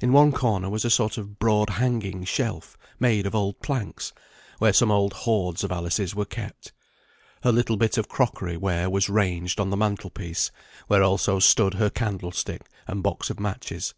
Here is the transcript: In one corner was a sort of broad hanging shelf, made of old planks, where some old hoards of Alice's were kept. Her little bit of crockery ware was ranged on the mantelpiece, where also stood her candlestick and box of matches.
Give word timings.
In 0.00 0.14
one 0.14 0.32
corner 0.32 0.70
was 0.70 0.82
a 0.82 0.88
sort 0.88 1.18
of 1.18 1.38
broad 1.38 1.68
hanging 1.68 2.24
shelf, 2.24 2.78
made 2.98 3.26
of 3.26 3.34
old 3.34 3.60
planks, 3.60 4.14
where 4.58 4.72
some 4.72 4.90
old 4.90 5.12
hoards 5.12 5.62
of 5.62 5.70
Alice's 5.70 6.14
were 6.14 6.24
kept. 6.24 6.72
Her 7.42 7.52
little 7.52 7.76
bit 7.76 7.98
of 7.98 8.08
crockery 8.08 8.56
ware 8.56 8.88
was 8.88 9.10
ranged 9.10 9.60
on 9.60 9.68
the 9.68 9.76
mantelpiece, 9.76 10.50
where 10.88 11.02
also 11.02 11.38
stood 11.38 11.74
her 11.74 11.90
candlestick 11.90 12.62
and 12.86 13.02
box 13.02 13.28
of 13.28 13.38
matches. 13.38 13.92